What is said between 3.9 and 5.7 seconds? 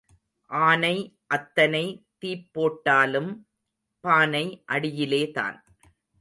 பானை அடியிலேதான்.